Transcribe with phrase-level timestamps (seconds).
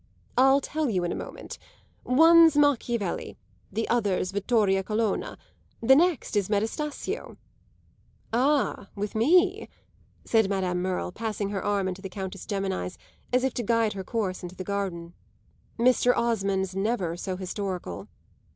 [0.35, 1.59] "I'll tell you in a moment.
[2.03, 3.37] One's Machiavelli;
[3.71, 5.37] the other's Vittoria Colonna;
[5.79, 7.37] the next is Metastasio."
[8.33, 9.69] "Ah, with me,"
[10.25, 12.97] said Madame Merle, passing her arm into the Countess Gemini's
[13.31, 15.13] as if to guide her course to the garden,
[15.77, 16.17] "Mr.
[16.17, 18.07] Osmond's never so historical."